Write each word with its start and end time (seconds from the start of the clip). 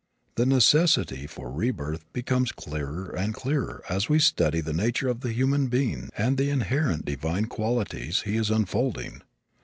The 0.33 0.47
necessity 0.47 1.27
for 1.27 1.51
rebirth 1.51 2.11
becomes 2.11 2.51
clearer 2.51 3.11
and 3.15 3.35
clearer 3.35 3.83
as 3.87 4.09
we 4.09 4.17
study 4.17 4.59
the 4.59 4.73
nature 4.73 5.07
of 5.07 5.19
the 5.21 5.31
human 5.31 5.67
being 5.67 6.09
and 6.17 6.39
the 6.39 6.49
inherent 6.49 7.05
divine 7.05 7.45
qualities 7.45 8.21
he 8.23 8.35
is 8.35 8.49
unfolding. 8.49 9.21